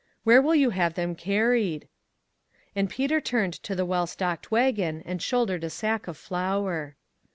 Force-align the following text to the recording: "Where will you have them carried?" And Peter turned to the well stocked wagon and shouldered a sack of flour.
"Where 0.23 0.41
will 0.41 0.55
you 0.55 0.71
have 0.71 0.95
them 0.95 1.13
carried?" 1.13 1.87
And 2.75 2.89
Peter 2.89 3.21
turned 3.21 3.53
to 3.61 3.75
the 3.75 3.85
well 3.85 4.07
stocked 4.07 4.49
wagon 4.49 5.03
and 5.05 5.21
shouldered 5.21 5.63
a 5.63 5.69
sack 5.69 6.07
of 6.07 6.17
flour. 6.17 6.95